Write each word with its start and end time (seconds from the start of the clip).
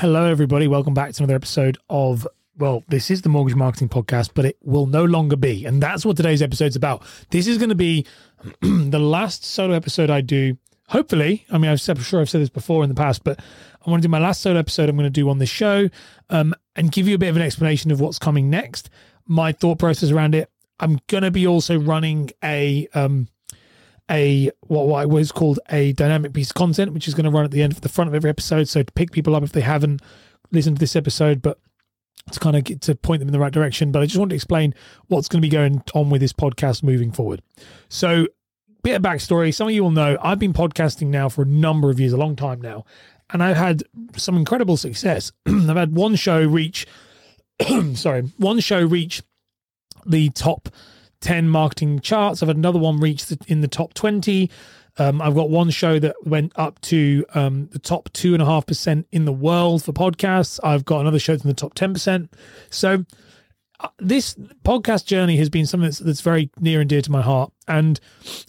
Hello, 0.00 0.24
everybody. 0.24 0.66
Welcome 0.66 0.94
back 0.94 1.12
to 1.12 1.22
another 1.22 1.34
episode 1.34 1.76
of, 1.90 2.26
well, 2.56 2.82
this 2.88 3.10
is 3.10 3.20
the 3.20 3.28
Mortgage 3.28 3.54
Marketing 3.54 3.90
Podcast, 3.90 4.30
but 4.32 4.46
it 4.46 4.56
will 4.62 4.86
no 4.86 5.04
longer 5.04 5.36
be. 5.36 5.66
And 5.66 5.82
that's 5.82 6.06
what 6.06 6.16
today's 6.16 6.40
episode's 6.40 6.74
about. 6.74 7.02
This 7.28 7.46
is 7.46 7.58
going 7.58 7.68
to 7.68 7.74
be 7.74 8.06
the 8.62 8.98
last 8.98 9.44
solo 9.44 9.74
episode 9.74 10.08
I 10.08 10.22
do. 10.22 10.56
Hopefully, 10.88 11.44
I 11.50 11.58
mean, 11.58 11.70
I'm 11.70 11.76
sure 11.76 12.18
I've 12.18 12.30
said 12.30 12.40
this 12.40 12.48
before 12.48 12.82
in 12.82 12.88
the 12.88 12.94
past, 12.94 13.24
but 13.24 13.40
I 13.86 13.90
want 13.90 14.02
to 14.02 14.08
do 14.08 14.10
my 14.10 14.18
last 14.18 14.40
solo 14.40 14.58
episode 14.58 14.88
I'm 14.88 14.96
going 14.96 15.04
to 15.04 15.10
do 15.10 15.28
on 15.28 15.36
this 15.36 15.50
show 15.50 15.90
um, 16.30 16.54
and 16.74 16.90
give 16.90 17.06
you 17.06 17.14
a 17.14 17.18
bit 17.18 17.28
of 17.28 17.36
an 17.36 17.42
explanation 17.42 17.90
of 17.90 18.00
what's 18.00 18.18
coming 18.18 18.48
next, 18.48 18.88
my 19.26 19.52
thought 19.52 19.78
process 19.78 20.10
around 20.10 20.34
it. 20.34 20.50
I'm 20.78 20.98
going 21.08 21.24
to 21.24 21.30
be 21.30 21.46
also 21.46 21.78
running 21.78 22.30
a 22.42 22.88
um, 22.94 23.28
a 24.10 24.50
what, 24.60 24.86
what 24.86 25.08
was 25.08 25.32
called 25.32 25.60
a 25.70 25.92
dynamic 25.92 26.32
piece 26.32 26.50
of 26.50 26.54
content, 26.54 26.92
which 26.92 27.08
is 27.08 27.14
going 27.14 27.24
to 27.24 27.30
run 27.30 27.44
at 27.44 27.50
the 27.50 27.62
end 27.62 27.72
of 27.72 27.80
the 27.80 27.88
front 27.88 28.08
of 28.08 28.14
every 28.14 28.30
episode. 28.30 28.68
So 28.68 28.82
to 28.82 28.92
pick 28.92 29.12
people 29.12 29.36
up 29.36 29.42
if 29.42 29.52
they 29.52 29.60
haven't 29.60 30.02
listened 30.50 30.76
to 30.76 30.80
this 30.80 30.96
episode, 30.96 31.40
but 31.42 31.58
to 32.32 32.40
kind 32.40 32.56
of 32.56 32.64
get 32.64 32.80
to 32.82 32.94
point 32.94 33.20
them 33.20 33.28
in 33.28 33.32
the 33.32 33.38
right 33.38 33.52
direction. 33.52 33.92
But 33.92 34.02
I 34.02 34.06
just 34.06 34.18
want 34.18 34.30
to 34.30 34.34
explain 34.34 34.74
what's 35.08 35.28
going 35.28 35.40
to 35.40 35.46
be 35.46 35.50
going 35.50 35.82
on 35.94 36.10
with 36.10 36.20
this 36.20 36.32
podcast 36.32 36.82
moving 36.82 37.12
forward. 37.12 37.42
So, 37.88 38.26
bit 38.82 38.96
of 38.96 39.02
backstory. 39.02 39.54
Some 39.54 39.68
of 39.68 39.74
you 39.74 39.82
will 39.82 39.90
know 39.90 40.18
I've 40.22 40.38
been 40.38 40.52
podcasting 40.52 41.08
now 41.08 41.28
for 41.28 41.42
a 41.42 41.46
number 41.46 41.90
of 41.90 42.00
years, 42.00 42.12
a 42.12 42.16
long 42.16 42.36
time 42.36 42.60
now, 42.60 42.84
and 43.30 43.42
I've 43.42 43.56
had 43.56 43.82
some 44.16 44.36
incredible 44.36 44.76
success. 44.76 45.32
I've 45.46 45.76
had 45.76 45.94
one 45.94 46.14
show 46.14 46.42
reach, 46.42 46.86
sorry, 47.94 48.22
one 48.36 48.60
show 48.60 48.84
reach 48.84 49.22
the 50.06 50.30
top 50.30 50.68
10 51.20 51.48
marketing 51.48 52.00
charts. 52.00 52.42
I've 52.42 52.48
had 52.48 52.56
another 52.56 52.78
one 52.78 52.98
reach 52.98 53.26
the, 53.26 53.38
in 53.46 53.60
the 53.60 53.68
top 53.68 53.94
20. 53.94 54.50
Um, 54.98 55.22
I've 55.22 55.34
got 55.34 55.50
one 55.50 55.70
show 55.70 55.98
that 55.98 56.16
went 56.24 56.52
up 56.56 56.80
to 56.82 57.24
um, 57.34 57.68
the 57.72 57.78
top 57.78 58.10
2.5% 58.10 59.04
in 59.12 59.24
the 59.24 59.32
world 59.32 59.84
for 59.84 59.92
podcasts. 59.92 60.60
I've 60.62 60.84
got 60.84 61.00
another 61.00 61.18
show 61.18 61.34
in 61.34 61.40
the 61.40 61.54
top 61.54 61.74
10%. 61.74 62.28
So, 62.70 63.04
uh, 63.82 63.88
this 63.98 64.34
podcast 64.62 65.06
journey 65.06 65.38
has 65.38 65.48
been 65.48 65.64
something 65.64 65.86
that's, 65.86 66.00
that's, 66.00 66.20
very 66.20 66.50
near 66.60 66.80
and 66.80 66.90
dear 66.90 67.00
to 67.00 67.10
my 67.10 67.22
heart. 67.22 67.50
And 67.66 67.98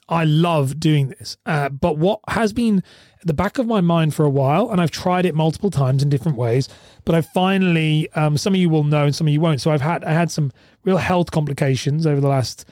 I 0.09 0.25
love 0.25 0.77
doing 0.77 1.09
this. 1.09 1.37
Uh, 1.45 1.69
but 1.69 1.97
what 1.97 2.19
has 2.27 2.51
been 2.51 2.83
at 3.21 3.27
the 3.27 3.33
back 3.33 3.57
of 3.57 3.65
my 3.65 3.79
mind 3.79 4.13
for 4.13 4.25
a 4.25 4.29
while, 4.29 4.69
and 4.69 4.81
I've 4.81 4.91
tried 4.91 5.25
it 5.25 5.33
multiple 5.33 5.71
times 5.71 6.03
in 6.03 6.09
different 6.09 6.37
ways, 6.37 6.67
but 7.05 7.15
I 7.15 7.21
finally, 7.21 8.11
um, 8.13 8.37
some 8.37 8.53
of 8.53 8.59
you 8.59 8.69
will 8.69 8.83
know 8.83 9.05
and 9.05 9.15
some 9.15 9.27
of 9.27 9.31
you 9.31 9.39
won't. 9.39 9.61
So 9.61 9.71
I've 9.71 9.79
had, 9.79 10.03
I 10.03 10.11
had 10.11 10.31
some 10.31 10.51
real 10.83 10.97
health 10.97 11.31
complications 11.31 12.05
over 12.05 12.21
the 12.21 12.27
last, 12.27 12.65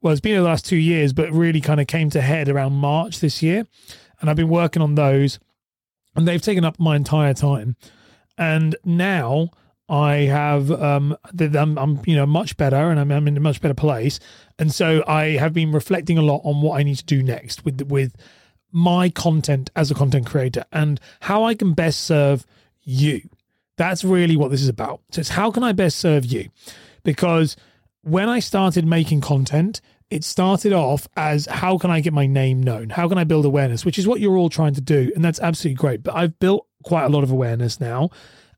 well, 0.00 0.12
it's 0.12 0.20
been 0.20 0.34
over 0.34 0.42
the 0.42 0.48
last 0.48 0.66
two 0.66 0.76
years, 0.76 1.12
but 1.12 1.32
really 1.32 1.60
kind 1.60 1.80
of 1.80 1.86
came 1.86 2.10
to 2.10 2.20
head 2.20 2.48
around 2.48 2.74
March 2.74 3.20
this 3.20 3.42
year. 3.42 3.66
And 4.20 4.28
I've 4.28 4.36
been 4.36 4.48
working 4.48 4.82
on 4.82 4.94
those 4.94 5.38
and 6.16 6.26
they've 6.26 6.42
taken 6.42 6.64
up 6.64 6.78
my 6.78 6.96
entire 6.96 7.34
time. 7.34 7.76
And 8.36 8.76
now 8.84 9.50
I 9.88 10.16
have, 10.16 10.70
um, 10.70 11.16
I'm, 11.38 11.78
I'm, 11.78 12.00
you 12.06 12.16
know, 12.16 12.26
much 12.26 12.56
better 12.56 12.90
and 12.90 13.00
I'm, 13.00 13.10
I'm 13.10 13.28
in 13.28 13.36
a 13.36 13.40
much 13.40 13.60
better 13.60 13.74
place. 13.74 14.20
And 14.58 14.72
so 14.72 15.02
I 15.06 15.36
have 15.36 15.52
been 15.52 15.72
reflecting 15.72 16.18
a 16.18 16.22
lot 16.22 16.42
on 16.44 16.60
what 16.60 16.78
I 16.78 16.82
need 16.82 16.96
to 16.96 17.04
do 17.04 17.22
next 17.22 17.64
with, 17.64 17.82
with 17.82 18.14
my 18.72 19.08
content 19.08 19.70
as 19.74 19.90
a 19.90 19.94
content 19.94 20.26
creator 20.26 20.64
and 20.72 21.00
how 21.20 21.44
I 21.44 21.54
can 21.54 21.72
best 21.72 22.00
serve 22.00 22.44
you. 22.82 23.22
That's 23.76 24.04
really 24.04 24.36
what 24.36 24.50
this 24.50 24.60
is 24.60 24.68
about. 24.68 25.00
So 25.10 25.20
it's 25.20 25.30
how 25.30 25.50
can 25.50 25.62
I 25.62 25.72
best 25.72 25.98
serve 25.98 26.26
you? 26.26 26.50
Because 27.02 27.56
when 28.02 28.28
I 28.28 28.40
started 28.40 28.86
making 28.86 29.20
content, 29.20 29.80
it 30.10 30.24
started 30.24 30.72
off 30.72 31.06
as 31.16 31.46
how 31.46 31.76
can 31.78 31.90
I 31.90 32.00
get 32.00 32.12
my 32.12 32.26
name 32.26 32.62
known? 32.62 32.90
How 32.90 33.08
can 33.08 33.18
I 33.18 33.24
build 33.24 33.44
awareness? 33.44 33.84
Which 33.84 33.98
is 33.98 34.06
what 34.06 34.20
you're 34.20 34.36
all 34.36 34.48
trying 34.48 34.74
to 34.74 34.80
do. 34.80 35.12
And 35.14 35.24
that's 35.24 35.40
absolutely 35.40 35.76
great. 35.76 36.02
But 36.02 36.16
I've 36.16 36.38
built 36.38 36.66
quite 36.82 37.04
a 37.04 37.08
lot 37.08 37.24
of 37.24 37.30
awareness 37.30 37.80
now 37.80 38.10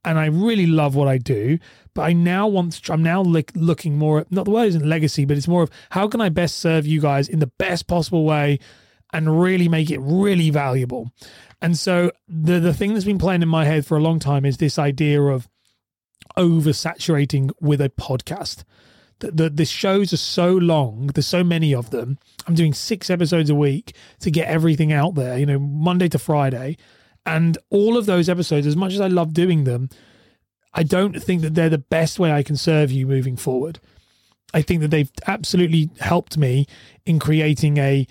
and 0.05 0.19
I 0.19 0.27
really 0.27 0.67
love 0.67 0.95
what 0.95 1.09
I 1.09 1.19
do. 1.19 1.59
But 1.95 2.03
I 2.03 2.13
now 2.13 2.47
want 2.47 2.73
to, 2.73 2.93
I'm 2.93 3.03
now 3.03 3.23
like 3.23 3.53
looking 3.55 3.99
more 3.99 4.21
at, 4.21 4.31
not 4.31 4.45
the 4.45 4.53
word 4.53 4.69
isn't 4.69 4.89
legacy, 4.89 5.25
but 5.25 5.37
it's 5.37 5.49
more 5.49 5.63
of 5.63 5.71
how 5.91 6.09
can 6.09 6.21
I 6.21 6.29
best 6.29 6.59
serve 6.59 6.87
you 6.87 7.01
guys 7.01 7.29
in 7.29 7.41
the 7.41 7.49
best 7.59 7.87
possible 7.87 8.25
way 8.25 8.61
and 9.13 9.41
really 9.41 9.69
make 9.69 9.91
it 9.91 9.99
really 9.99 10.51
valuable. 10.51 11.11
And 11.61 11.77
so 11.77 12.13
the, 12.29 12.61
the 12.61 12.73
thing 12.73 12.95
that's 12.95 13.05
been 13.05 13.19
playing 13.19 13.43
in 13.43 13.49
my 13.49 13.65
head 13.65 13.85
for 13.85 13.99
a 13.99 14.01
long 14.01 14.21
time 14.21 14.45
is 14.45 14.57
this 14.57 14.79
idea 14.79 15.21
of, 15.21 15.49
oversaturating 16.37 17.51
with 17.61 17.81
a 17.81 17.89
podcast. 17.89 18.65
The, 19.21 19.31
the, 19.31 19.51
the 19.51 19.65
shows 19.65 20.13
are 20.13 20.19
so 20.19 20.53
long. 20.53 21.09
There's 21.09 21.27
so 21.27 21.45
many 21.45 21.75
of 21.75 21.91
them. 21.91 22.19
I'm 22.47 22.55
doing 22.55 22.73
six 22.73 23.11
episodes 23.11 23.51
a 23.51 23.55
week 23.55 23.95
to 24.21 24.31
get 24.31 24.49
everything 24.49 24.93
out 24.93 25.15
there, 25.15 25.39
you 25.39 25.47
know, 25.47 25.59
Monday 25.59 26.09
to 26.09 26.19
Friday. 26.19 26.77
And 27.27 27.59
all 27.69 27.99
of 27.99 28.07
those 28.07 28.29
episodes, 28.29 28.67
as 28.67 28.77
much 28.77 28.95
as 28.95 29.01
I 29.01 29.09
love 29.09 29.35
doing 29.35 29.65
them, 29.65 29.91
I 30.73 30.83
don't 30.83 31.23
think 31.23 31.43
that 31.43 31.55
they're 31.55 31.69
the 31.69 31.79
best 31.79 32.19
way 32.19 32.33
I 32.33 32.43
can 32.43 32.57
serve 32.57 32.91
you 32.91 33.07
moving 33.07 33.37
forward. 33.37 33.79
I 34.55 34.63
think 34.63 34.81
that 34.81 34.91
they've 34.91 35.11
absolutely 35.27 35.91
helped 36.01 36.37
me 36.37 36.67
in 37.07 37.19
creating 37.19 37.79
a 37.79 38.07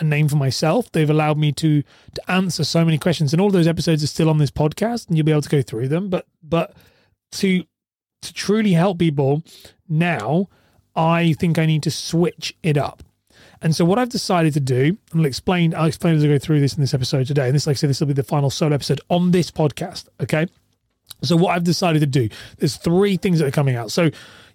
a 0.00 0.04
name 0.04 0.28
for 0.28 0.36
myself. 0.36 0.90
They've 0.92 1.10
allowed 1.10 1.38
me 1.38 1.52
to 1.52 1.82
to 1.82 2.30
answer 2.30 2.64
so 2.64 2.84
many 2.84 2.98
questions, 2.98 3.32
and 3.32 3.40
all 3.40 3.50
those 3.50 3.66
episodes 3.66 4.02
are 4.02 4.08
still 4.08 4.30
on 4.30 4.38
this 4.38 4.50
podcast, 4.50 5.08
and 5.08 5.16
you'll 5.16 5.26
be 5.26 5.32
able 5.32 5.42
to 5.42 5.48
go 5.48 5.62
through 5.62 5.88
them. 5.88 6.08
But 6.08 6.26
but 6.42 6.76
to 7.32 7.64
to 8.22 8.32
truly 8.32 8.72
help 8.72 8.98
people 8.98 9.42
now, 9.88 10.48
I 10.96 11.34
think 11.34 11.58
I 11.58 11.66
need 11.66 11.84
to 11.84 11.90
switch 11.90 12.56
it 12.62 12.76
up. 12.76 13.02
And 13.62 13.74
so 13.74 13.84
what 13.84 13.98
I've 13.98 14.08
decided 14.08 14.54
to 14.54 14.60
do, 14.60 14.96
and 15.12 15.20
I'll 15.20 15.26
explain, 15.26 15.74
I'll 15.74 15.86
explain 15.86 16.16
as 16.16 16.24
I 16.24 16.28
go 16.28 16.38
through 16.38 16.60
this 16.60 16.74
in 16.74 16.80
this 16.80 16.94
episode 16.94 17.26
today. 17.26 17.46
And 17.46 17.54
this, 17.54 17.66
like 17.66 17.74
I 17.74 17.78
said, 17.78 17.90
this 17.90 18.00
will 18.00 18.08
be 18.08 18.12
the 18.12 18.22
final 18.22 18.50
solo 18.50 18.74
episode 18.74 19.00
on 19.08 19.30
this 19.30 19.50
podcast. 19.50 20.08
Okay. 20.20 20.46
So 21.22 21.36
what 21.36 21.56
I've 21.56 21.64
decided 21.64 22.00
to 22.00 22.06
do, 22.06 22.28
there's 22.58 22.76
three 22.76 23.16
things 23.16 23.40
that 23.40 23.46
are 23.46 23.52
coming 23.52 23.74
out. 23.74 23.90
So 23.90 24.10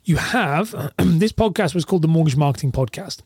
you 0.05 0.17
have 0.17 0.71
this 0.97 1.31
podcast 1.33 1.73
was 1.75 1.85
called 1.85 2.01
the 2.01 2.07
Mortgage 2.07 2.35
Marketing 2.35 2.71
Podcast. 2.71 3.21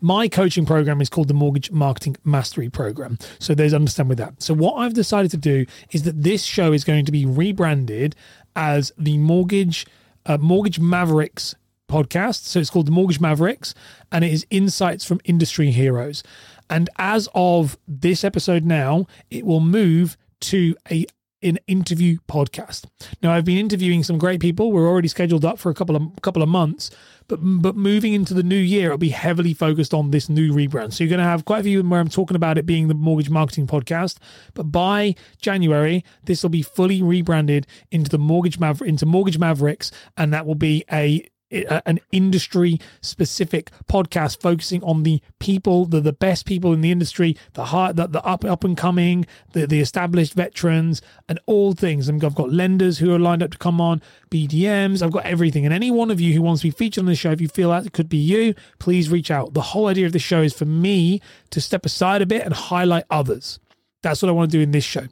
My 0.00 0.26
coaching 0.28 0.66
program 0.66 1.00
is 1.00 1.08
called 1.08 1.28
the 1.28 1.34
Mortgage 1.34 1.70
Marketing 1.70 2.16
Mastery 2.24 2.68
Program. 2.68 3.18
So 3.38 3.54
there's 3.54 3.74
understand 3.74 4.08
with 4.08 4.18
that. 4.18 4.42
So 4.42 4.54
what 4.54 4.74
I've 4.74 4.94
decided 4.94 5.30
to 5.32 5.36
do 5.36 5.66
is 5.92 6.02
that 6.02 6.22
this 6.22 6.42
show 6.42 6.72
is 6.72 6.82
going 6.82 7.04
to 7.04 7.12
be 7.12 7.24
rebranded 7.24 8.16
as 8.56 8.92
the 8.98 9.18
Mortgage 9.18 9.86
uh, 10.26 10.38
Mortgage 10.38 10.78
Mavericks 10.78 11.54
podcast. 11.88 12.44
So 12.44 12.60
it's 12.60 12.70
called 12.70 12.86
the 12.86 12.92
Mortgage 12.92 13.20
Mavericks, 13.20 13.74
and 14.10 14.24
it 14.24 14.32
is 14.32 14.46
insights 14.50 15.04
from 15.04 15.20
industry 15.24 15.70
heroes. 15.70 16.22
And 16.70 16.88
as 16.98 17.28
of 17.34 17.76
this 17.86 18.24
episode 18.24 18.64
now, 18.64 19.06
it 19.30 19.44
will 19.44 19.60
move 19.60 20.16
to 20.40 20.74
a 20.90 21.06
an 21.42 21.58
interview 21.66 22.18
podcast. 22.28 22.84
Now 23.22 23.32
I've 23.32 23.44
been 23.44 23.58
interviewing 23.58 24.02
some 24.02 24.18
great 24.18 24.40
people. 24.40 24.72
We're 24.72 24.88
already 24.88 25.08
scheduled 25.08 25.44
up 25.44 25.58
for 25.58 25.70
a 25.70 25.74
couple 25.74 25.96
of 25.96 26.02
couple 26.22 26.42
of 26.42 26.48
months, 26.48 26.90
but 27.28 27.38
but 27.42 27.76
moving 27.76 28.12
into 28.12 28.34
the 28.34 28.42
new 28.42 28.56
year, 28.56 28.86
it'll 28.86 28.98
be 28.98 29.10
heavily 29.10 29.54
focused 29.54 29.94
on 29.94 30.10
this 30.10 30.28
new 30.28 30.52
rebrand. 30.52 30.92
So 30.92 31.04
you're 31.04 31.10
going 31.10 31.18
to 31.18 31.24
have 31.24 31.44
quite 31.44 31.60
a 31.60 31.64
few 31.64 31.82
where 31.82 32.00
I'm 32.00 32.08
talking 32.08 32.36
about 32.36 32.58
it 32.58 32.66
being 32.66 32.88
the 32.88 32.94
mortgage 32.94 33.30
marketing 33.30 33.66
podcast. 33.66 34.18
But 34.54 34.64
by 34.64 35.14
January, 35.40 36.04
this 36.24 36.42
will 36.42 36.50
be 36.50 36.62
fully 36.62 37.02
rebranded 37.02 37.66
into 37.90 38.10
the 38.10 38.18
mortgage 38.18 38.58
Maver- 38.58 38.86
into 38.86 39.06
Mortgage 39.06 39.38
Mavericks, 39.38 39.90
and 40.16 40.32
that 40.32 40.46
will 40.46 40.54
be 40.54 40.84
a 40.92 41.26
an 41.52 42.00
industry 42.10 42.80
specific 43.00 43.70
podcast 43.86 44.40
focusing 44.40 44.82
on 44.82 45.02
the 45.02 45.20
people, 45.38 45.84
the, 45.84 46.00
the 46.00 46.12
best 46.12 46.46
people 46.46 46.72
in 46.72 46.80
the 46.80 46.90
industry, 46.90 47.36
the 47.54 47.66
high, 47.66 47.92
the, 47.92 48.06
the 48.06 48.22
up 48.24 48.44
up 48.44 48.64
and 48.64 48.76
coming, 48.76 49.26
the, 49.52 49.66
the 49.66 49.80
established 49.80 50.34
veterans, 50.34 51.02
and 51.28 51.38
all 51.46 51.72
things. 51.72 52.08
I've 52.08 52.34
got 52.34 52.52
lenders 52.52 52.98
who 52.98 53.14
are 53.14 53.18
lined 53.18 53.42
up 53.42 53.50
to 53.52 53.58
come 53.58 53.80
on, 53.80 54.02
BDMs, 54.30 55.02
I've 55.02 55.12
got 55.12 55.26
everything. 55.26 55.64
And 55.64 55.74
any 55.74 55.90
one 55.90 56.10
of 56.10 56.20
you 56.20 56.32
who 56.32 56.42
wants 56.42 56.62
to 56.62 56.68
be 56.68 56.72
featured 56.72 57.02
on 57.02 57.06
the 57.06 57.14
show, 57.14 57.30
if 57.30 57.40
you 57.40 57.48
feel 57.48 57.70
that 57.70 57.86
it 57.86 57.92
could 57.92 58.08
be 58.08 58.16
you, 58.16 58.54
please 58.78 59.10
reach 59.10 59.30
out. 59.30 59.54
The 59.54 59.60
whole 59.60 59.86
idea 59.86 60.06
of 60.06 60.12
the 60.12 60.18
show 60.18 60.42
is 60.42 60.52
for 60.52 60.64
me 60.64 61.20
to 61.50 61.60
step 61.60 61.84
aside 61.84 62.22
a 62.22 62.26
bit 62.26 62.42
and 62.42 62.54
highlight 62.54 63.04
others. 63.10 63.58
That's 64.02 64.22
what 64.22 64.28
I 64.28 64.32
want 64.32 64.50
to 64.50 64.56
do 64.56 64.62
in 64.62 64.72
this 64.72 64.84
show. 64.84 65.06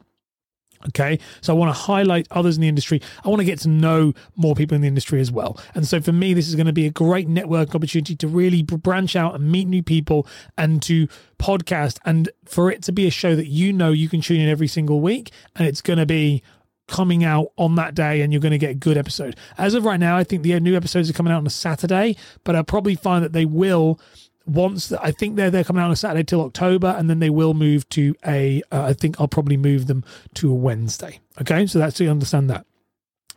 Okay. 0.87 1.19
So 1.41 1.53
I 1.53 1.57
want 1.57 1.75
to 1.75 1.79
highlight 1.79 2.27
others 2.31 2.57
in 2.57 2.61
the 2.61 2.67
industry. 2.67 3.01
I 3.23 3.29
want 3.29 3.39
to 3.39 3.45
get 3.45 3.59
to 3.59 3.69
know 3.69 4.13
more 4.35 4.55
people 4.55 4.75
in 4.75 4.81
the 4.81 4.87
industry 4.87 5.19
as 5.19 5.31
well. 5.31 5.59
And 5.75 5.87
so 5.87 6.01
for 6.01 6.11
me, 6.11 6.33
this 6.33 6.47
is 6.47 6.55
going 6.55 6.67
to 6.67 6.73
be 6.73 6.85
a 6.85 6.91
great 6.91 7.27
network 7.27 7.75
opportunity 7.75 8.15
to 8.15 8.27
really 8.27 8.63
branch 8.63 9.15
out 9.15 9.35
and 9.35 9.51
meet 9.51 9.67
new 9.67 9.83
people 9.83 10.27
and 10.57 10.81
to 10.83 11.07
podcast 11.39 11.97
and 12.05 12.29
for 12.45 12.71
it 12.71 12.83
to 12.83 12.91
be 12.91 13.07
a 13.07 13.11
show 13.11 13.35
that 13.35 13.47
you 13.47 13.73
know 13.73 13.91
you 13.91 14.07
can 14.07 14.21
tune 14.21 14.39
in 14.39 14.47
every 14.47 14.67
single 14.67 15.01
week 15.01 15.31
and 15.55 15.67
it's 15.67 15.81
going 15.81 15.97
to 15.97 16.05
be 16.05 16.43
coming 16.87 17.23
out 17.23 17.51
on 17.57 17.75
that 17.75 17.95
day 17.95 18.21
and 18.21 18.33
you're 18.33 18.41
going 18.41 18.51
to 18.51 18.57
get 18.57 18.71
a 18.71 18.75
good 18.75 18.97
episode. 18.97 19.35
As 19.57 19.73
of 19.73 19.85
right 19.85 19.99
now, 19.99 20.17
I 20.17 20.23
think 20.23 20.43
the 20.43 20.53
uh, 20.53 20.59
new 20.59 20.75
episodes 20.75 21.09
are 21.09 21.13
coming 21.13 21.31
out 21.31 21.37
on 21.37 21.47
a 21.47 21.51
Saturday, 21.51 22.17
but 22.43 22.55
I'll 22.55 22.63
probably 22.63 22.95
find 22.95 23.23
that 23.23 23.33
they 23.33 23.45
will 23.45 23.99
once 24.45 24.91
I 24.91 25.11
think 25.11 25.35
they're 25.35 25.51
they're 25.51 25.63
coming 25.63 25.81
out 25.81 25.85
on 25.85 25.91
a 25.91 25.95
Saturday 25.95 26.23
till 26.23 26.41
October, 26.41 26.95
and 26.97 27.09
then 27.09 27.19
they 27.19 27.29
will 27.29 27.53
move 27.53 27.87
to 27.89 28.15
a. 28.25 28.61
Uh, 28.71 28.83
I 28.83 28.93
think 28.93 29.19
I'll 29.19 29.27
probably 29.27 29.57
move 29.57 29.87
them 29.87 30.03
to 30.35 30.51
a 30.51 30.55
Wednesday. 30.55 31.19
Okay, 31.39 31.67
so 31.67 31.79
that's 31.79 31.97
so 31.97 32.03
you 32.03 32.09
understand 32.11 32.49
that. 32.49 32.65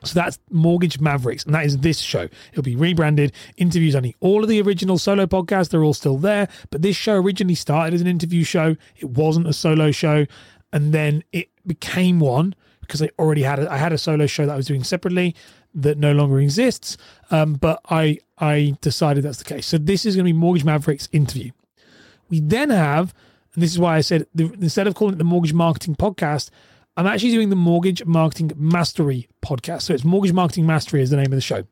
So 0.02 0.14
that's 0.14 0.38
Mortgage 0.50 1.00
Mavericks, 1.00 1.44
and 1.44 1.54
that 1.54 1.64
is 1.64 1.78
this 1.78 1.98
show. 1.98 2.28
It'll 2.52 2.62
be 2.62 2.76
rebranded, 2.76 3.32
interviews 3.56 3.94
only. 3.96 4.14
All 4.20 4.42
of 4.42 4.48
the 4.48 4.60
original 4.60 4.98
solo 4.98 5.24
podcasts, 5.26 5.70
they're 5.70 5.84
all 5.84 5.94
still 5.94 6.18
there, 6.18 6.48
but 6.70 6.82
this 6.82 6.96
show 6.96 7.14
originally 7.14 7.54
started 7.54 7.94
as 7.94 8.02
an 8.02 8.06
interview 8.06 8.44
show. 8.44 8.76
It 8.96 9.10
wasn't 9.10 9.46
a 9.46 9.54
solo 9.54 9.92
show, 9.92 10.26
and 10.72 10.92
then 10.92 11.24
it 11.32 11.48
became 11.66 12.20
one 12.20 12.54
because 12.80 13.00
I 13.00 13.08
already 13.18 13.42
had 13.42 13.60
a, 13.60 13.72
I 13.72 13.78
had 13.78 13.94
a 13.94 13.98
solo 13.98 14.26
show 14.26 14.44
that 14.44 14.52
I 14.52 14.56
was 14.56 14.66
doing 14.66 14.84
separately 14.84 15.34
that 15.74 15.98
no 15.98 16.12
longer 16.12 16.40
exists. 16.40 16.96
Um, 17.30 17.54
but 17.54 17.80
I 17.90 18.18
I 18.38 18.76
decided 18.80 19.24
that's 19.24 19.38
the 19.38 19.44
case. 19.44 19.66
So 19.66 19.78
this 19.78 20.06
is 20.06 20.16
going 20.16 20.26
to 20.26 20.32
be 20.32 20.38
Mortgage 20.38 20.64
Mavericks 20.64 21.08
interview. 21.12 21.50
We 22.30 22.40
then 22.40 22.70
have, 22.70 23.14
and 23.54 23.62
this 23.62 23.70
is 23.70 23.78
why 23.78 23.96
I 23.96 24.00
said 24.00 24.26
the, 24.34 24.52
instead 24.60 24.86
of 24.86 24.94
calling 24.94 25.14
it 25.14 25.18
the 25.18 25.24
Mortgage 25.24 25.52
Marketing 25.52 25.94
Podcast, 25.94 26.50
I'm 26.96 27.06
actually 27.06 27.32
doing 27.32 27.50
the 27.50 27.56
Mortgage 27.56 28.04
Marketing 28.04 28.52
Mastery 28.56 29.28
podcast. 29.44 29.82
So 29.82 29.94
it's 29.94 30.04
Mortgage 30.04 30.32
Marketing 30.32 30.66
Mastery 30.66 31.02
is 31.02 31.10
the 31.10 31.16
name 31.16 31.26
of 31.26 31.32
the 31.32 31.40
show. 31.40 31.64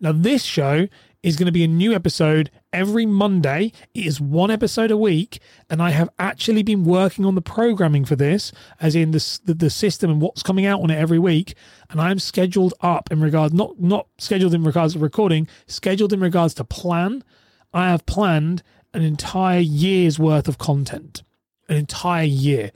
Now, 0.00 0.12
this 0.12 0.42
show 0.42 0.88
is 1.24 1.36
going 1.36 1.46
to 1.46 1.52
be 1.52 1.64
a 1.64 1.68
new 1.68 1.94
episode 1.94 2.50
every 2.70 3.06
Monday. 3.06 3.72
It 3.94 4.04
is 4.04 4.20
one 4.20 4.50
episode 4.50 4.90
a 4.90 4.96
week, 4.96 5.40
and 5.70 5.80
I 5.80 5.88
have 5.88 6.10
actually 6.18 6.62
been 6.62 6.84
working 6.84 7.24
on 7.24 7.34
the 7.34 7.40
programming 7.40 8.04
for 8.04 8.14
this, 8.14 8.52
as 8.78 8.94
in 8.94 9.12
the, 9.12 9.40
the, 9.46 9.54
the 9.54 9.70
system 9.70 10.10
and 10.10 10.20
what's 10.20 10.42
coming 10.42 10.66
out 10.66 10.82
on 10.82 10.90
it 10.90 10.98
every 10.98 11.18
week. 11.18 11.54
And 11.88 11.98
I'm 11.98 12.18
scheduled 12.18 12.74
up 12.82 13.10
in 13.10 13.22
regards 13.22 13.54
not 13.54 13.80
not 13.80 14.06
scheduled 14.18 14.52
in 14.52 14.64
regards 14.64 14.92
to 14.92 14.98
recording, 14.98 15.48
scheduled 15.66 16.12
in 16.12 16.20
regards 16.20 16.52
to 16.54 16.64
plan. 16.64 17.24
I 17.72 17.88
have 17.88 18.04
planned 18.04 18.62
an 18.92 19.00
entire 19.00 19.60
year's 19.60 20.18
worth 20.18 20.46
of 20.46 20.58
content, 20.58 21.22
an 21.70 21.76
entire 21.76 22.24
year. 22.24 22.70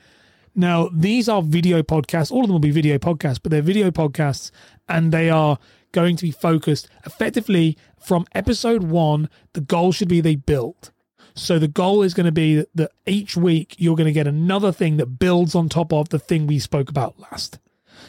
Now, 0.54 0.88
these 0.92 1.28
are 1.28 1.42
video 1.42 1.82
podcasts. 1.82 2.32
All 2.32 2.40
of 2.40 2.46
them 2.46 2.54
will 2.54 2.60
be 2.60 2.70
video 2.70 2.98
podcasts, 2.98 3.38
but 3.40 3.52
they're 3.52 3.62
video 3.62 3.90
podcasts 3.90 4.50
and 4.88 5.12
they 5.12 5.28
are 5.30 5.58
going 5.92 6.16
to 6.16 6.24
be 6.24 6.30
focused 6.30 6.88
effectively 7.04 7.76
from 7.98 8.26
episode 8.34 8.84
one. 8.84 9.28
The 9.52 9.60
goal 9.60 9.92
should 9.92 10.08
be 10.08 10.20
they 10.20 10.36
build. 10.36 10.90
So 11.34 11.58
the 11.58 11.68
goal 11.68 12.02
is 12.02 12.14
going 12.14 12.26
to 12.26 12.32
be 12.32 12.64
that, 12.74 12.90
each 13.06 13.36
week 13.36 13.76
you're 13.78 13.96
going 13.96 14.06
to 14.06 14.12
get 14.12 14.26
another 14.26 14.72
thing 14.72 14.96
that 14.96 15.18
builds 15.18 15.54
on 15.54 15.68
top 15.68 15.92
of 15.92 16.08
the 16.08 16.18
thing 16.18 16.46
we 16.46 16.58
spoke 16.58 16.88
about 16.90 17.18
last. 17.18 17.58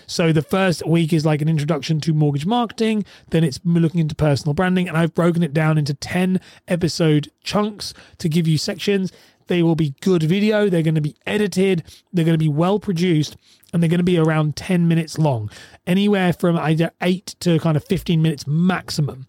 So 0.08 0.31
the 0.31 0.42
first 0.42 0.86
week 0.86 1.14
is 1.14 1.26
like 1.26 1.42
an 1.42 1.50
introduction 1.50 2.00
to 2.02 2.14
mortgage 2.14 2.46
marketing, 2.46 3.06
then 3.30 3.44
it's 3.44 3.60
looking 3.64 4.00
into 4.00 4.16
personal 4.16 4.54
branding, 4.54 4.88
and 4.88 4.98
I've 4.98 5.14
broken 5.14 5.44
it 5.44 5.54
down 5.54 5.78
into 5.78 5.94
10 5.94 6.40
episode 6.68 7.31
chunks 7.44 7.94
to 8.18 8.30
give 8.30 8.48
you 8.48 8.58
sections. 8.58 9.12
They 9.50 9.63
will 9.63 9.75
be 9.75 9.96
good 10.00 10.24
video, 10.24 10.69
they're 10.69 10.84
going 10.84 10.96
to 10.96 11.01
be 11.01 11.16
edited, 11.25 11.84
they're 12.13 12.24
going 12.24 12.36
to 12.36 12.44
be 12.44 12.48
well 12.48 12.80
produced, 12.80 13.36
and 13.74 13.84
they're 13.84 13.90
going 13.90 13.98
to 14.00 14.04
be 14.04 14.18
around 14.18 14.56
10 14.56 14.88
minutes 14.88 15.18
long, 15.18 15.51
anywhere 15.86 16.31
from 16.31 16.57
either 16.57 16.92
8 17.01 17.36
to 17.42 17.60
kind 17.60 17.75
of 17.75 17.84
15 17.84 18.22
minutes 18.22 18.48
maximum. 18.48 19.25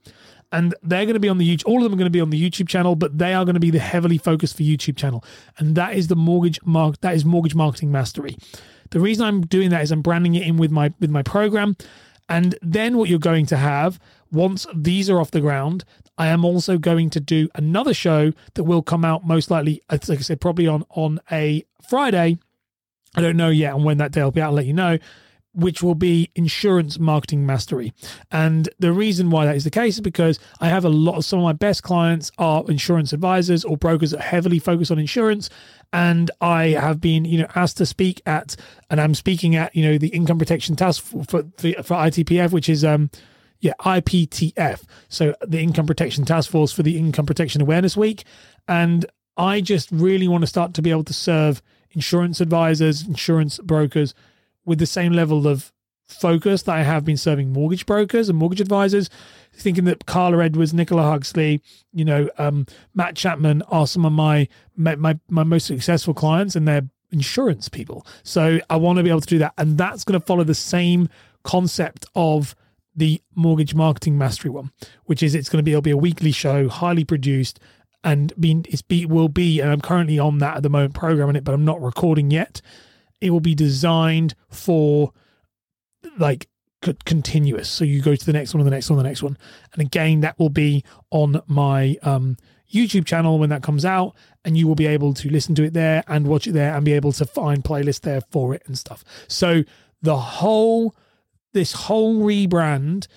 And 0.52 0.74
they're 0.82 1.04
going 1.04 1.14
to 1.14 1.20
be 1.20 1.28
on 1.28 1.38
the 1.38 1.56
YouTube, 1.56 1.66
all 1.66 1.78
of 1.78 1.84
them 1.84 1.94
are 1.94 1.96
going 1.96 2.06
to 2.06 2.10
be 2.10 2.20
on 2.20 2.30
the 2.30 2.50
YouTube 2.50 2.68
channel, 2.68 2.96
but 2.96 3.18
they 3.18 3.34
are 3.34 3.44
going 3.44 3.54
to 3.54 3.60
be 3.60 3.70
the 3.70 3.78
heavily 3.78 4.18
focused 4.18 4.56
for 4.56 4.62
YouTube 4.62 4.96
channel. 4.96 5.24
And 5.58 5.74
that 5.76 5.96
is 5.96 6.08
the 6.08 6.16
mortgage 6.16 6.60
mark, 6.64 7.00
that 7.00 7.14
is 7.14 7.24
mortgage 7.24 7.54
marketing 7.54 7.90
mastery. 7.90 8.36
The 8.90 9.00
reason 9.00 9.24
I'm 9.24 9.42
doing 9.42 9.70
that 9.70 9.82
is 9.82 9.90
I'm 9.90 10.02
branding 10.02 10.34
it 10.34 10.46
in 10.46 10.56
with 10.56 10.70
my 10.70 10.92
with 11.00 11.10
my 11.10 11.22
program. 11.22 11.76
And 12.30 12.56
then 12.62 12.96
what 12.96 13.10
you're 13.10 13.18
going 13.18 13.46
to 13.46 13.56
have 13.56 13.98
once 14.30 14.64
these 14.72 15.10
are 15.10 15.20
off 15.20 15.32
the 15.32 15.40
ground, 15.40 15.84
I 16.16 16.28
am 16.28 16.44
also 16.44 16.78
going 16.78 17.10
to 17.10 17.20
do 17.20 17.48
another 17.56 17.92
show 17.92 18.32
that 18.54 18.64
will 18.64 18.82
come 18.82 19.04
out 19.04 19.26
most 19.26 19.50
likely, 19.50 19.82
like 19.90 20.10
I 20.10 20.16
said, 20.16 20.40
probably 20.40 20.68
on 20.68 20.84
on 20.90 21.18
a 21.32 21.64
Friday. 21.88 22.38
I 23.16 23.20
don't 23.20 23.36
know 23.36 23.48
yet 23.48 23.74
on 23.74 23.82
when 23.82 23.98
that 23.98 24.12
day 24.12 24.22
will 24.22 24.30
be 24.30 24.40
out. 24.40 24.50
I'll 24.50 24.52
let 24.52 24.66
you 24.66 24.72
know 24.72 24.98
which 25.52 25.82
will 25.82 25.94
be 25.94 26.30
insurance 26.34 26.98
marketing 26.98 27.44
mastery. 27.44 27.92
And 28.30 28.68
the 28.78 28.92
reason 28.92 29.30
why 29.30 29.46
that 29.46 29.56
is 29.56 29.64
the 29.64 29.70
case 29.70 29.94
is 29.94 30.00
because 30.00 30.38
I 30.60 30.68
have 30.68 30.84
a 30.84 30.88
lot 30.88 31.16
of 31.16 31.24
some 31.24 31.40
of 31.40 31.44
my 31.44 31.52
best 31.52 31.82
clients 31.82 32.30
are 32.38 32.64
insurance 32.68 33.12
advisors 33.12 33.64
or 33.64 33.76
brokers 33.76 34.12
that 34.12 34.20
heavily 34.20 34.58
focus 34.58 34.90
on 34.90 34.98
insurance. 34.98 35.50
And 35.92 36.30
I 36.40 36.68
have 36.68 37.00
been, 37.00 37.24
you 37.24 37.38
know, 37.38 37.48
asked 37.56 37.78
to 37.78 37.86
speak 37.86 38.22
at, 38.26 38.54
and 38.90 39.00
I'm 39.00 39.14
speaking 39.14 39.56
at, 39.56 39.74
you 39.74 39.84
know, 39.84 39.98
the 39.98 40.08
income 40.08 40.38
protection 40.38 40.76
task 40.76 41.02
for, 41.02 41.24
for, 41.24 41.42
for 41.58 41.94
ITPF, 41.96 42.52
which 42.52 42.68
is, 42.68 42.84
um, 42.84 43.10
yeah, 43.60 43.72
IPTF. 43.80 44.84
So 45.08 45.34
the 45.46 45.60
Income 45.60 45.86
Protection 45.86 46.24
Task 46.24 46.50
Force 46.50 46.72
for 46.72 46.82
the 46.82 46.96
Income 46.96 47.26
Protection 47.26 47.60
Awareness 47.60 47.96
Week. 47.96 48.24
And 48.66 49.04
I 49.36 49.60
just 49.60 49.90
really 49.90 50.28
want 50.28 50.42
to 50.42 50.46
start 50.46 50.74
to 50.74 50.82
be 50.82 50.90
able 50.90 51.04
to 51.04 51.12
serve 51.12 51.62
insurance 51.90 52.40
advisors, 52.40 53.06
insurance 53.06 53.58
brokers, 53.58 54.14
with 54.64 54.78
the 54.78 54.86
same 54.86 55.12
level 55.12 55.46
of 55.46 55.72
focus 56.10 56.62
that 56.62 56.76
I 56.76 56.82
have 56.82 57.04
been 57.04 57.16
serving 57.16 57.52
mortgage 57.52 57.86
brokers 57.86 58.28
and 58.28 58.38
mortgage 58.38 58.60
advisors, 58.60 59.08
thinking 59.52 59.84
that 59.84 60.06
Carla 60.06 60.44
Edwards, 60.44 60.74
Nicola 60.74 61.02
Huxley, 61.02 61.62
you 61.92 62.04
know, 62.04 62.28
um, 62.38 62.66
Matt 62.94 63.16
Chapman 63.16 63.62
are 63.62 63.86
some 63.86 64.04
of 64.04 64.12
my, 64.12 64.48
my 64.76 64.96
my 64.96 65.18
my 65.28 65.44
most 65.44 65.66
successful 65.66 66.14
clients, 66.14 66.56
and 66.56 66.66
they're 66.66 66.88
insurance 67.12 67.68
people. 67.68 68.06
So 68.22 68.60
I 68.68 68.76
want 68.76 68.98
to 68.98 69.02
be 69.02 69.10
able 69.10 69.20
to 69.20 69.26
do 69.26 69.38
that, 69.38 69.54
and 69.58 69.78
that's 69.78 70.04
going 70.04 70.18
to 70.18 70.24
follow 70.24 70.44
the 70.44 70.54
same 70.54 71.08
concept 71.42 72.06
of 72.14 72.54
the 72.94 73.22
mortgage 73.34 73.74
marketing 73.74 74.18
mastery 74.18 74.50
one, 74.50 74.72
which 75.04 75.22
is 75.22 75.34
it's 75.34 75.48
going 75.48 75.58
to 75.58 75.62
be 75.62 75.72
it'll 75.72 75.82
be 75.82 75.90
a 75.90 75.96
weekly 75.96 76.32
show, 76.32 76.68
highly 76.68 77.04
produced, 77.04 77.60
and 78.04 78.32
being 78.38 78.66
it's 78.68 78.82
be 78.82 79.06
will 79.06 79.28
be, 79.28 79.60
and 79.60 79.70
I'm 79.70 79.80
currently 79.80 80.18
on 80.18 80.38
that 80.38 80.56
at 80.58 80.62
the 80.62 80.70
moment, 80.70 80.94
programming 80.94 81.36
it, 81.36 81.44
but 81.44 81.54
I'm 81.54 81.64
not 81.64 81.80
recording 81.80 82.30
yet 82.30 82.60
it 83.20 83.30
will 83.30 83.40
be 83.40 83.54
designed 83.54 84.34
for 84.48 85.12
like 86.18 86.48
continuous. 87.04 87.68
So 87.68 87.84
you 87.84 88.00
go 88.00 88.16
to 88.16 88.26
the 88.26 88.32
next 88.32 88.54
one, 88.54 88.60
and 88.60 88.66
the 88.66 88.74
next 88.74 88.90
one, 88.90 88.96
the 88.96 89.04
next 89.04 89.22
one, 89.22 89.36
and 89.72 89.82
again 89.82 90.20
that 90.20 90.38
will 90.38 90.48
be 90.48 90.84
on 91.10 91.42
my 91.46 91.96
um, 92.02 92.36
YouTube 92.72 93.04
channel 93.04 93.38
when 93.38 93.50
that 93.50 93.62
comes 93.62 93.84
out, 93.84 94.14
and 94.44 94.56
you 94.56 94.66
will 94.66 94.74
be 94.74 94.86
able 94.86 95.12
to 95.14 95.28
listen 95.28 95.54
to 95.56 95.64
it 95.64 95.74
there 95.74 96.02
and 96.08 96.26
watch 96.26 96.46
it 96.46 96.52
there, 96.52 96.74
and 96.74 96.84
be 96.84 96.92
able 96.92 97.12
to 97.12 97.24
find 97.26 97.64
playlists 97.64 98.00
there 98.00 98.22
for 98.30 98.54
it 98.54 98.62
and 98.66 98.78
stuff. 98.78 99.04
So 99.28 99.64
the 100.00 100.16
whole 100.16 100.94
this 101.52 101.72
whole 101.72 102.22
rebrand 102.22 103.08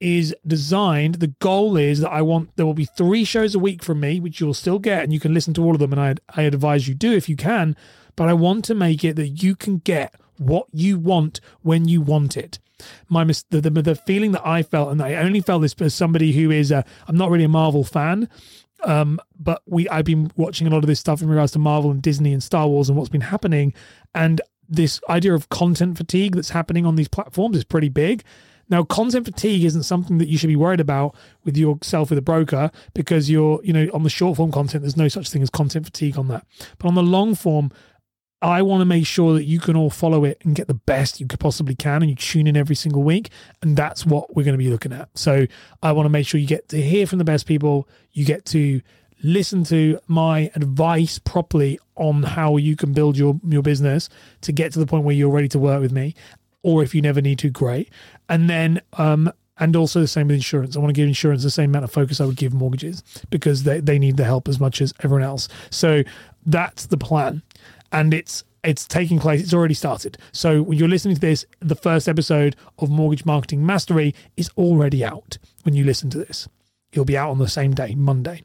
is 0.00 0.34
designed. 0.46 1.16
The 1.16 1.28
goal 1.28 1.76
is 1.76 2.00
that 2.00 2.10
I 2.10 2.22
want 2.22 2.56
there 2.56 2.66
will 2.66 2.74
be 2.74 2.86
three 2.86 3.24
shows 3.24 3.54
a 3.54 3.58
week 3.58 3.82
from 3.82 4.00
me, 4.00 4.20
which 4.20 4.40
you'll 4.40 4.54
still 4.54 4.78
get, 4.78 5.04
and 5.04 5.12
you 5.12 5.20
can 5.20 5.32
listen 5.32 5.54
to 5.54 5.64
all 5.64 5.72
of 5.72 5.78
them. 5.78 5.92
And 5.92 6.00
I 6.00 6.14
I 6.40 6.42
advise 6.42 6.86
you 6.86 6.94
do 6.94 7.12
if 7.12 7.28
you 7.28 7.36
can 7.36 7.76
but 8.20 8.28
I 8.28 8.34
want 8.34 8.66
to 8.66 8.74
make 8.74 9.02
it 9.02 9.16
that 9.16 9.28
you 9.28 9.56
can 9.56 9.78
get 9.78 10.14
what 10.36 10.66
you 10.72 10.98
want 10.98 11.40
when 11.62 11.88
you 11.88 12.02
want 12.02 12.36
it. 12.36 12.58
My 13.08 13.24
the, 13.24 13.62
the, 13.62 13.70
the 13.70 13.94
feeling 13.94 14.32
that 14.32 14.46
I 14.46 14.62
felt, 14.62 14.92
and 14.92 15.00
I 15.00 15.14
only 15.14 15.40
felt 15.40 15.62
this 15.62 15.74
as 15.80 15.94
somebody 15.94 16.32
who 16.32 16.50
is 16.50 16.70
a, 16.70 16.84
I'm 17.08 17.16
not 17.16 17.30
really 17.30 17.44
a 17.44 17.48
Marvel 17.48 17.82
fan, 17.82 18.28
um, 18.82 19.20
but 19.38 19.62
we 19.64 19.88
I've 19.88 20.04
been 20.04 20.30
watching 20.36 20.66
a 20.66 20.70
lot 20.70 20.84
of 20.84 20.86
this 20.86 21.00
stuff 21.00 21.22
in 21.22 21.30
regards 21.30 21.52
to 21.52 21.58
Marvel 21.58 21.90
and 21.90 22.02
Disney 22.02 22.34
and 22.34 22.42
Star 22.42 22.68
Wars 22.68 22.90
and 22.90 22.98
what's 22.98 23.08
been 23.08 23.22
happening, 23.22 23.72
and 24.14 24.42
this 24.68 25.00
idea 25.08 25.32
of 25.32 25.48
content 25.48 25.96
fatigue 25.96 26.34
that's 26.34 26.50
happening 26.50 26.84
on 26.84 26.96
these 26.96 27.08
platforms 27.08 27.56
is 27.56 27.64
pretty 27.64 27.88
big. 27.88 28.22
Now, 28.70 28.84
content 28.84 29.24
fatigue 29.24 29.64
isn't 29.64 29.82
something 29.82 30.18
that 30.18 30.28
you 30.28 30.38
should 30.38 30.46
be 30.46 30.56
worried 30.56 30.78
about 30.78 31.16
with 31.44 31.56
yourself 31.56 32.10
with 32.10 32.18
a 32.18 32.22
broker 32.22 32.70
because 32.94 33.28
you're, 33.28 33.60
you 33.64 33.72
know, 33.72 33.88
on 33.92 34.04
the 34.04 34.10
short 34.10 34.36
form 34.36 34.52
content, 34.52 34.82
there's 34.82 34.96
no 34.96 35.08
such 35.08 35.28
thing 35.28 35.42
as 35.42 35.50
content 35.50 35.86
fatigue 35.86 36.16
on 36.16 36.28
that. 36.28 36.46
But 36.78 36.88
on 36.88 36.94
the 36.94 37.02
long 37.02 37.34
form, 37.34 37.72
I 38.42 38.62
want 38.62 38.80
to 38.80 38.86
make 38.86 39.06
sure 39.06 39.34
that 39.34 39.44
you 39.44 39.60
can 39.60 39.76
all 39.76 39.90
follow 39.90 40.24
it 40.24 40.40
and 40.44 40.54
get 40.54 40.66
the 40.66 40.74
best 40.74 41.20
you 41.20 41.26
possibly 41.26 41.74
can, 41.74 42.02
and 42.02 42.10
you 42.10 42.16
tune 42.16 42.46
in 42.46 42.56
every 42.56 42.76
single 42.76 43.02
week. 43.02 43.30
And 43.60 43.76
that's 43.76 44.06
what 44.06 44.34
we're 44.34 44.44
going 44.44 44.54
to 44.54 44.58
be 44.58 44.70
looking 44.70 44.92
at. 44.92 45.08
So 45.14 45.46
I 45.82 45.92
want 45.92 46.06
to 46.06 46.10
make 46.10 46.26
sure 46.26 46.40
you 46.40 46.46
get 46.46 46.68
to 46.70 46.80
hear 46.80 47.06
from 47.06 47.18
the 47.18 47.24
best 47.24 47.46
people. 47.46 47.88
You 48.12 48.24
get 48.24 48.46
to 48.46 48.80
listen 49.22 49.64
to 49.64 50.00
my 50.06 50.50
advice 50.54 51.18
properly 51.18 51.78
on 51.96 52.22
how 52.22 52.56
you 52.56 52.76
can 52.76 52.94
build 52.94 53.18
your 53.18 53.38
your 53.46 53.62
business 53.62 54.08
to 54.40 54.52
get 54.52 54.72
to 54.72 54.78
the 54.78 54.86
point 54.86 55.04
where 55.04 55.14
you're 55.14 55.30
ready 55.30 55.48
to 55.48 55.58
work 55.58 55.80
with 55.82 55.92
me. 55.92 56.14
Or 56.62 56.82
if 56.82 56.94
you 56.94 57.02
never 57.02 57.20
need 57.20 57.38
to, 57.40 57.50
great. 57.50 57.90
And 58.28 58.48
then 58.48 58.80
um, 58.94 59.32
and 59.58 59.76
also 59.76 60.00
the 60.00 60.08
same 60.08 60.28
with 60.28 60.36
insurance. 60.36 60.74
I 60.74 60.80
want 60.80 60.88
to 60.88 60.98
give 60.98 61.06
insurance 61.06 61.42
the 61.42 61.50
same 61.50 61.70
amount 61.70 61.84
of 61.84 61.92
focus 61.92 62.20
I 62.20 62.24
would 62.24 62.36
give 62.36 62.54
mortgages 62.54 63.04
because 63.28 63.64
they, 63.64 63.80
they 63.80 63.98
need 63.98 64.16
the 64.16 64.24
help 64.24 64.48
as 64.48 64.58
much 64.58 64.80
as 64.80 64.94
everyone 65.02 65.22
else. 65.22 65.48
So 65.68 66.02
that's 66.46 66.86
the 66.86 66.96
plan 66.96 67.42
and 67.92 68.14
it's 68.14 68.44
it's 68.62 68.86
taking 68.86 69.18
place. 69.18 69.40
It's 69.40 69.54
already 69.54 69.74
started. 69.74 70.18
So 70.32 70.62
when 70.62 70.78
you're 70.78 70.88
listening 70.88 71.14
to 71.14 71.20
this, 71.20 71.46
the 71.60 71.74
first 71.74 72.08
episode 72.08 72.56
of 72.78 72.90
Mortgage 72.90 73.24
Marketing 73.24 73.64
Mastery 73.64 74.14
is 74.36 74.50
already 74.56 75.04
out. 75.04 75.38
When 75.62 75.74
you 75.74 75.84
listen 75.84 76.10
to 76.10 76.18
this, 76.18 76.46
it'll 76.92 77.06
be 77.06 77.16
out 77.16 77.30
on 77.30 77.38
the 77.38 77.48
same 77.48 77.72
day, 77.72 77.94
Monday. 77.94 78.42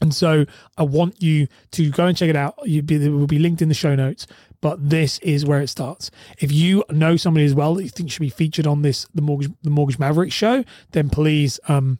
And 0.00 0.14
so 0.14 0.46
I 0.78 0.82
want 0.82 1.22
you 1.22 1.46
to 1.72 1.90
go 1.90 2.06
and 2.06 2.16
check 2.16 2.30
it 2.30 2.36
out. 2.36 2.54
You 2.64 2.82
be, 2.82 2.96
it 2.96 3.10
will 3.10 3.26
be 3.26 3.38
linked 3.38 3.60
in 3.60 3.68
the 3.68 3.74
show 3.74 3.94
notes. 3.94 4.26
But 4.60 4.90
this 4.90 5.18
is 5.20 5.44
where 5.44 5.60
it 5.60 5.68
starts. 5.68 6.10
If 6.38 6.52
you 6.52 6.84
know 6.90 7.16
somebody 7.16 7.46
as 7.46 7.54
well 7.54 7.74
that 7.74 7.82
you 7.82 7.88
think 7.88 8.10
should 8.10 8.20
be 8.20 8.30
featured 8.30 8.66
on 8.66 8.82
this 8.82 9.06
the 9.14 9.22
mortgage 9.22 9.50
the 9.62 9.70
mortgage 9.70 9.98
maverick 9.98 10.32
show, 10.32 10.64
then 10.92 11.08
please 11.08 11.60
um, 11.68 11.98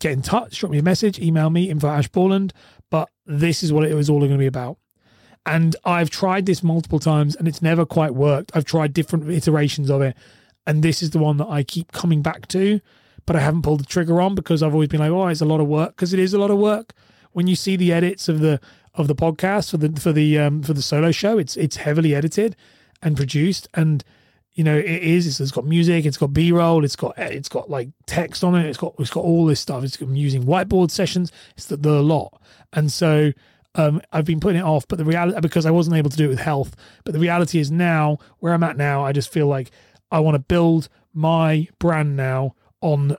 get 0.00 0.12
in 0.12 0.22
touch, 0.22 0.58
drop 0.58 0.72
me 0.72 0.78
a 0.78 0.82
message, 0.82 1.18
email 1.18 1.50
me 1.50 1.68
info 1.68 1.88
ash 1.88 2.08
Borland. 2.08 2.52
But 2.90 3.10
this 3.26 3.62
is 3.62 3.72
what 3.72 3.84
it 3.84 3.94
was 3.94 4.08
all 4.08 4.18
going 4.18 4.32
to 4.32 4.38
be 4.38 4.46
about. 4.46 4.78
And 5.46 5.74
I've 5.84 6.10
tried 6.10 6.46
this 6.46 6.62
multiple 6.62 6.98
times 6.98 7.34
and 7.34 7.48
it's 7.48 7.62
never 7.62 7.86
quite 7.86 8.14
worked. 8.14 8.52
I've 8.54 8.64
tried 8.64 8.92
different 8.92 9.28
iterations 9.30 9.90
of 9.90 10.02
it. 10.02 10.16
And 10.66 10.82
this 10.82 11.02
is 11.02 11.10
the 11.10 11.18
one 11.18 11.38
that 11.38 11.48
I 11.48 11.62
keep 11.62 11.92
coming 11.92 12.22
back 12.22 12.46
to, 12.48 12.80
but 13.26 13.36
I 13.36 13.40
haven't 13.40 13.62
pulled 13.62 13.80
the 13.80 13.86
trigger 13.86 14.20
on 14.20 14.34
because 14.34 14.62
I've 14.62 14.74
always 14.74 14.88
been 14.88 15.00
like, 15.00 15.10
oh, 15.10 15.28
it's 15.28 15.40
a 15.40 15.46
lot 15.46 15.60
of 15.60 15.66
work 15.66 15.96
because 15.96 16.12
it 16.12 16.20
is 16.20 16.34
a 16.34 16.38
lot 16.38 16.50
of 16.50 16.58
work. 16.58 16.92
When 17.32 17.46
you 17.46 17.56
see 17.56 17.76
the 17.76 17.92
edits 17.92 18.28
of 18.28 18.40
the 18.40 18.60
of 18.94 19.06
the 19.06 19.14
podcast 19.14 19.70
for 19.70 19.76
the 19.76 20.00
for 20.00 20.12
the 20.12 20.38
um, 20.38 20.62
for 20.62 20.72
the 20.72 20.82
solo 20.82 21.12
show, 21.12 21.38
it's 21.38 21.56
it's 21.56 21.76
heavily 21.76 22.14
edited, 22.14 22.56
and 23.02 23.16
produced. 23.16 23.68
And 23.74 24.04
you 24.52 24.64
know, 24.64 24.76
it 24.76 24.84
is. 24.84 25.40
It's 25.40 25.52
got 25.52 25.64
music. 25.64 26.04
It's 26.04 26.16
got 26.16 26.32
B 26.32 26.52
roll. 26.52 26.84
It's 26.84 26.96
got 26.96 27.16
it's 27.18 27.48
got 27.48 27.70
like 27.70 27.88
text 28.06 28.42
on 28.42 28.54
it. 28.54 28.66
It's 28.66 28.78
got 28.78 28.94
it's 28.98 29.10
got 29.10 29.24
all 29.24 29.46
this 29.46 29.60
stuff. 29.60 29.84
It's 29.84 30.00
using 30.00 30.44
whiteboard 30.44 30.90
sessions. 30.90 31.32
It's 31.56 31.66
the, 31.66 31.76
the 31.76 32.02
lot. 32.02 32.40
And 32.72 32.90
so 32.90 33.32
um, 33.74 34.00
I've 34.12 34.24
been 34.24 34.40
putting 34.40 34.60
it 34.60 34.64
off, 34.64 34.86
but 34.88 34.98
the 34.98 35.04
reality 35.04 35.38
because 35.40 35.66
I 35.66 35.70
wasn't 35.70 35.96
able 35.96 36.10
to 36.10 36.16
do 36.16 36.24
it 36.26 36.28
with 36.28 36.40
health. 36.40 36.74
But 37.04 37.14
the 37.14 37.20
reality 37.20 37.58
is 37.58 37.70
now 37.70 38.18
where 38.38 38.52
I'm 38.52 38.64
at 38.64 38.76
now. 38.76 39.04
I 39.04 39.12
just 39.12 39.32
feel 39.32 39.46
like 39.46 39.70
I 40.10 40.20
want 40.20 40.34
to 40.34 40.40
build 40.40 40.88
my 41.12 41.68
brand 41.78 42.16
now 42.16 42.54
on 42.80 43.16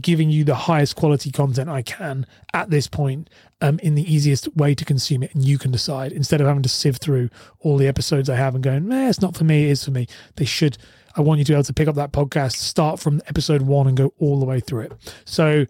giving 0.00 0.30
you 0.30 0.44
the 0.44 0.54
highest 0.54 0.94
quality 0.94 1.30
content 1.30 1.68
I 1.68 1.82
can 1.82 2.26
at 2.54 2.70
this 2.70 2.86
point 2.86 3.28
um, 3.60 3.80
in 3.80 3.96
the 3.96 4.12
easiest 4.12 4.54
way 4.56 4.74
to 4.74 4.84
consume 4.84 5.22
it. 5.24 5.34
And 5.34 5.44
you 5.44 5.58
can 5.58 5.72
decide 5.72 6.12
instead 6.12 6.40
of 6.40 6.46
having 6.46 6.62
to 6.62 6.68
sift 6.68 7.02
through 7.02 7.30
all 7.60 7.76
the 7.76 7.88
episodes 7.88 8.30
I 8.30 8.36
have 8.36 8.54
and 8.54 8.62
going, 8.62 8.92
eh, 8.92 9.08
it's 9.08 9.20
not 9.20 9.36
for 9.36 9.44
me, 9.44 9.64
it 9.64 9.70
is 9.70 9.84
for 9.84 9.90
me. 9.90 10.06
They 10.36 10.44
should, 10.44 10.78
I 11.16 11.20
want 11.20 11.38
you 11.38 11.44
to 11.46 11.52
be 11.52 11.54
able 11.54 11.64
to 11.64 11.72
pick 11.72 11.88
up 11.88 11.96
that 11.96 12.12
podcast, 12.12 12.52
start 12.52 13.00
from 13.00 13.20
episode 13.26 13.62
one 13.62 13.88
and 13.88 13.96
go 13.96 14.14
all 14.18 14.38
the 14.38 14.46
way 14.46 14.60
through 14.60 14.82
it. 14.82 14.92
So, 15.24 15.66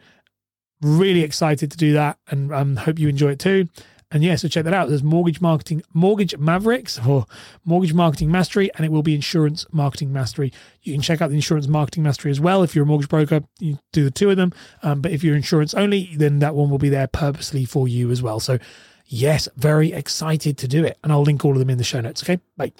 really 0.82 1.22
excited 1.22 1.70
to 1.70 1.76
do 1.76 1.92
that 1.92 2.18
and 2.28 2.52
um, 2.52 2.76
hope 2.76 2.98
you 2.98 3.08
enjoy 3.08 3.30
it 3.30 3.38
too. 3.38 3.68
And 4.12 4.22
yeah, 4.22 4.36
so 4.36 4.46
check 4.46 4.64
that 4.64 4.74
out. 4.74 4.88
There's 4.88 5.02
mortgage 5.02 5.40
marketing, 5.40 5.82
mortgage 5.94 6.36
mavericks 6.36 6.98
or 7.06 7.26
mortgage 7.64 7.94
marketing 7.94 8.30
mastery, 8.30 8.70
and 8.74 8.84
it 8.84 8.92
will 8.92 9.02
be 9.02 9.14
insurance 9.14 9.66
marketing 9.72 10.12
mastery. 10.12 10.52
You 10.82 10.92
can 10.92 11.02
check 11.02 11.22
out 11.22 11.30
the 11.30 11.36
insurance 11.36 11.66
marketing 11.66 12.02
mastery 12.02 12.30
as 12.30 12.40
well. 12.40 12.62
If 12.62 12.74
you're 12.74 12.84
a 12.84 12.86
mortgage 12.86 13.08
broker, 13.08 13.42
you 13.58 13.78
do 13.92 14.04
the 14.04 14.10
two 14.10 14.30
of 14.30 14.36
them. 14.36 14.52
Um, 14.82 15.00
but 15.00 15.12
if 15.12 15.24
you're 15.24 15.34
insurance 15.34 15.72
only, 15.74 16.10
then 16.16 16.40
that 16.40 16.54
one 16.54 16.68
will 16.68 16.78
be 16.78 16.90
there 16.90 17.06
purposely 17.06 17.64
for 17.64 17.88
you 17.88 18.10
as 18.10 18.22
well. 18.22 18.38
So 18.38 18.58
yes, 19.06 19.48
very 19.56 19.92
excited 19.92 20.58
to 20.58 20.68
do 20.68 20.84
it. 20.84 20.98
And 21.02 21.10
I'll 21.10 21.22
link 21.22 21.44
all 21.44 21.52
of 21.52 21.58
them 21.58 21.70
in 21.70 21.78
the 21.78 21.84
show 21.84 22.00
notes. 22.00 22.22
Okay. 22.22 22.40
Bye. 22.56 22.72